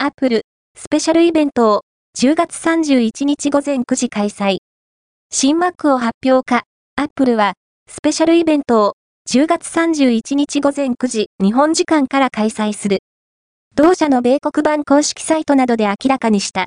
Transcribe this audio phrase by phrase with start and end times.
[0.00, 0.42] アップル、
[0.76, 1.82] スペシャルイベントを
[2.16, 4.58] 10月31日午前9時開催。
[5.28, 6.62] 新 Mac を発表か、
[6.94, 7.54] アップルは、
[7.90, 8.92] スペシャルイベントを
[9.28, 13.00] 10月31日午前9時日本時間から開催する。
[13.74, 16.66] 同社の米国版公式サイトなどで明らかにした。